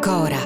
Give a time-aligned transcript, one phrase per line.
[0.00, 0.38] Cora.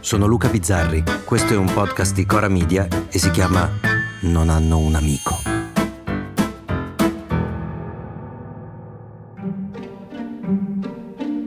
[0.00, 3.70] Sono Luca Bizzarri, questo è un podcast di Cora Media e si chiama
[4.22, 5.40] Non hanno un amico.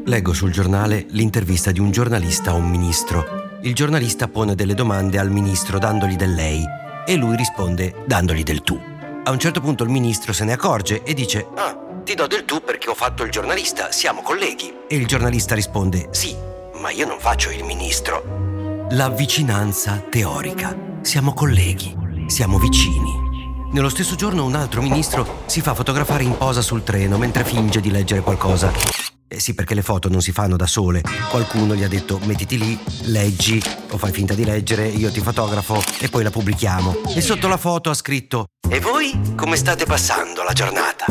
[0.07, 3.44] Leggo sul giornale l'intervista di un giornalista a un ministro.
[3.65, 6.63] Il giornalista pone delle domande al ministro dandogli del lei
[7.03, 8.79] e lui risponde dandogli del tu.
[9.23, 12.45] A un certo punto il ministro se ne accorge e dice Ah, ti do del
[12.45, 14.71] tu perché ho fatto il giornalista, siamo colleghi.
[14.87, 16.35] E il giornalista risponde Sì,
[16.79, 18.85] ma io non faccio il ministro.
[18.91, 20.77] La vicinanza teorica.
[21.01, 23.23] Siamo colleghi, siamo vicini.
[23.71, 27.81] Nello stesso giorno un altro ministro si fa fotografare in posa sul treno mentre finge
[27.81, 29.14] di leggere qualcosa.
[29.27, 31.01] Eh sì, perché le foto non si fanno da sole.
[31.29, 35.81] Qualcuno gli ha detto mettiti lì, leggi o fai finta di leggere, io ti fotografo
[35.99, 37.01] e poi la pubblichiamo.
[37.15, 41.05] E sotto la foto ha scritto E voi come state passando la giornata?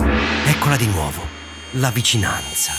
[0.47, 1.23] Eccola di nuovo,
[1.75, 2.73] la vicinanza.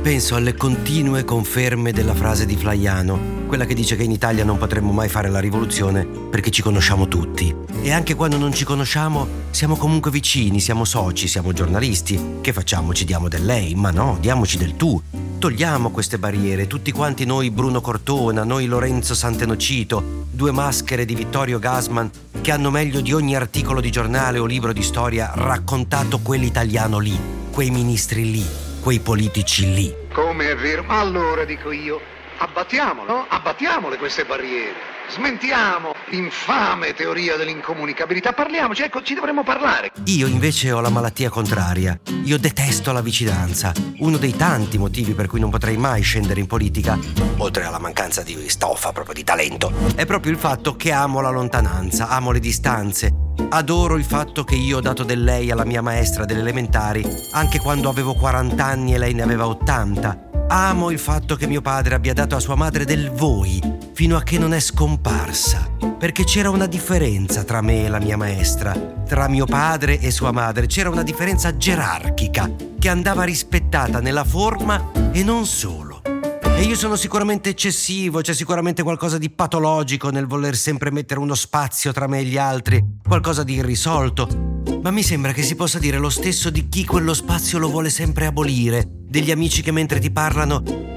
[0.00, 4.56] Penso alle continue conferme della frase di Flaiano, quella che dice che in Italia non
[4.56, 7.54] potremmo mai fare la rivoluzione perché ci conosciamo tutti.
[7.82, 12.38] E anche quando non ci conosciamo, siamo comunque vicini, siamo soci, siamo giornalisti.
[12.40, 12.94] Che facciamo?
[12.94, 13.74] Ci diamo del lei?
[13.74, 15.00] Ma no, diamoci del tu.
[15.38, 21.58] Togliamo queste barriere, tutti quanti noi Bruno Cortona, noi Lorenzo Santenocito, due maschere di Vittorio
[21.58, 26.98] Gasman che hanno meglio di ogni articolo di giornale o libro di storia raccontato quell'italiano
[26.98, 27.18] lì,
[27.50, 28.46] quei ministri lì,
[28.80, 29.94] quei politici lì.
[30.12, 30.84] Come è vero?
[30.86, 32.00] Allora dico io,
[32.38, 33.26] abbattiamole, no?
[33.28, 34.89] Abbattiamole queste barriere.
[35.12, 38.32] Smentiamo l'infame teoria dell'incomunicabilità.
[38.32, 39.90] Parliamoci, ecco, ci dovremmo parlare.
[40.04, 41.98] Io invece ho la malattia contraria.
[42.22, 43.72] Io detesto la vicinanza.
[43.98, 46.96] Uno dei tanti motivi per cui non potrei mai scendere in politica,
[47.38, 51.30] oltre alla mancanza di stoffa, proprio di talento, è proprio il fatto che amo la
[51.30, 53.12] lontananza, amo le distanze.
[53.48, 57.58] Adoro il fatto che io ho dato del lei alla mia maestra delle elementari, anche
[57.58, 60.28] quando avevo 40 anni e lei ne aveva 80.
[60.50, 64.22] Amo il fatto che mio padre abbia dato a sua madre del voi fino a
[64.22, 68.72] che non è scomparsa, perché c'era una differenza tra me e la mia maestra,
[69.06, 74.90] tra mio padre e sua madre, c'era una differenza gerarchica che andava rispettata nella forma
[75.12, 76.00] e non solo.
[76.02, 81.34] E io sono sicuramente eccessivo, c'è sicuramente qualcosa di patologico nel voler sempre mettere uno
[81.34, 85.78] spazio tra me e gli altri, qualcosa di irrisolto, ma mi sembra che si possa
[85.78, 89.98] dire lo stesso di chi quello spazio lo vuole sempre abolire, degli amici che mentre
[90.00, 90.89] ti parlano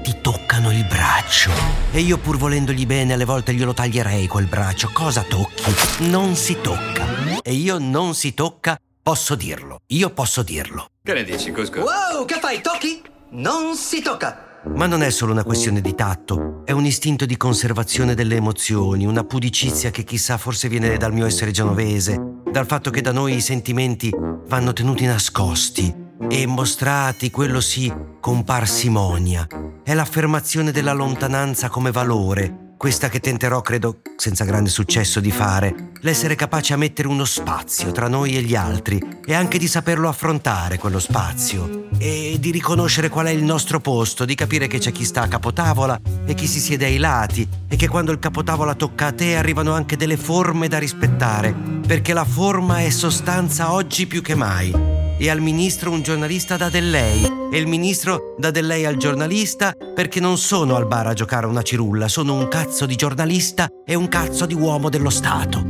[0.64, 1.50] toccano il braccio.
[1.92, 4.90] E io pur volendogli bene alle volte glielo taglierei quel braccio.
[4.92, 6.08] Cosa tocchi?
[6.08, 7.42] Non si tocca.
[7.42, 9.80] E io non si tocca, posso dirlo.
[9.88, 10.86] Io posso dirlo.
[11.02, 11.80] Che ne dici, Cusco?
[11.80, 12.60] Wow, che fai?
[12.62, 13.02] Tocchi?
[13.30, 14.62] Non si tocca.
[14.66, 19.04] Ma non è solo una questione di tatto, è un istinto di conservazione delle emozioni,
[19.04, 22.18] una pudicizia che chissà forse viene dal mio essere genovese,
[22.50, 24.10] dal fatto che da noi i sentimenti
[24.46, 29.46] vanno tenuti nascosti e mostrati, quello sì, con parsimonia.
[29.82, 35.92] È l'affermazione della lontananza come valore, questa che tenterò, credo, senza grande successo di fare,
[36.00, 40.08] l'essere capace a mettere uno spazio tra noi e gli altri e anche di saperlo
[40.08, 44.92] affrontare quello spazio e di riconoscere qual è il nostro posto, di capire che c'è
[44.92, 48.74] chi sta a capotavola e chi si siede ai lati e che quando il capotavola
[48.74, 51.54] tocca a te arrivano anche delle forme da rispettare,
[51.86, 54.93] perché la forma è sostanza oggi più che mai
[55.24, 58.98] e al ministro un giornalista dà del lei e il ministro dà del lei al
[58.98, 63.66] giornalista perché non sono al bar a giocare una cirulla, sono un cazzo di giornalista
[63.86, 65.64] e un cazzo di uomo dello Stato.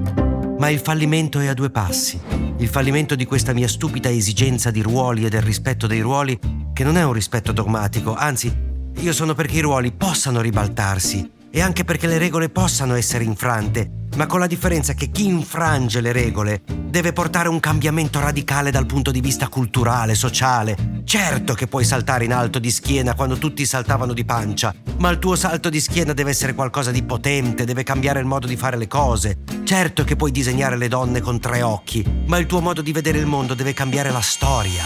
[0.58, 2.20] Ma il fallimento è a due passi.
[2.56, 6.36] Il fallimento di questa mia stupida esigenza di ruoli e del rispetto dei ruoli,
[6.72, 8.52] che non è un rispetto dogmatico, anzi,
[8.96, 14.08] io sono perché i ruoli possano ribaltarsi e anche perché le regole possano essere infrante,
[14.16, 18.86] ma con la differenza che chi infrange le regole deve portare un cambiamento radicale dal
[18.86, 21.02] punto di vista culturale, sociale.
[21.04, 25.20] Certo che puoi saltare in alto di schiena quando tutti saltavano di pancia, ma il
[25.20, 28.76] tuo salto di schiena deve essere qualcosa di potente, deve cambiare il modo di fare
[28.76, 29.38] le cose.
[29.62, 33.18] Certo che puoi disegnare le donne con tre occhi, ma il tuo modo di vedere
[33.18, 34.82] il mondo deve cambiare la storia.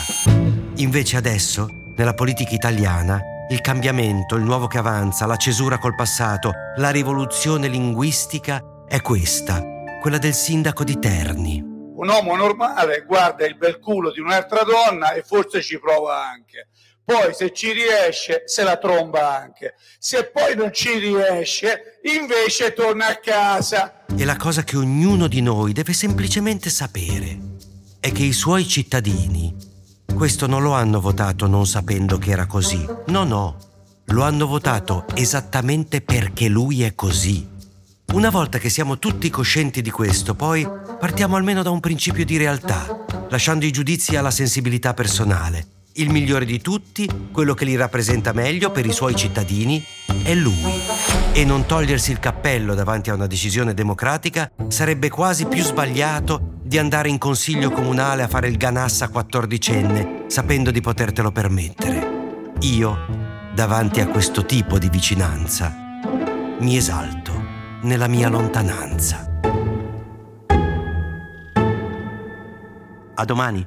[0.76, 1.67] Invece adesso,
[1.97, 3.19] nella politica italiana,
[3.50, 9.77] il cambiamento, il nuovo che avanza, la cesura col passato, la rivoluzione linguistica è questa.
[10.00, 11.61] quella del sindaco di Terni.
[11.61, 16.69] Un uomo normale guarda il bel culo di un'altra donna e forse ci prova anche.
[17.05, 19.75] Poi se ci riesce se la tromba anche.
[19.99, 24.05] Se poi non ci riesce invece torna a casa.
[24.15, 27.39] E la cosa che ognuno di noi deve semplicemente sapere
[27.99, 29.68] è che i suoi cittadini
[30.15, 32.87] questo non lo hanno votato non sapendo che era così.
[33.07, 33.57] No, no,
[34.07, 37.47] lo hanno votato esattamente perché lui è così.
[38.13, 40.67] Una volta che siamo tutti coscienti di questo, poi
[40.99, 46.45] partiamo almeno da un principio di realtà, lasciando i giudizi alla sensibilità personale il migliore
[46.45, 49.85] di tutti, quello che li rappresenta meglio per i suoi cittadini,
[50.23, 50.81] è lui.
[51.33, 56.76] E non togliersi il cappello davanti a una decisione democratica sarebbe quasi più sbagliato di
[56.76, 62.53] andare in consiglio comunale a fare il ganassa quattordicenne, sapendo di potertelo permettere.
[62.61, 63.06] Io,
[63.55, 65.75] davanti a questo tipo di vicinanza,
[66.61, 67.32] mi esalto
[67.85, 69.41] nella mia lontananza.
[73.14, 73.67] A domani.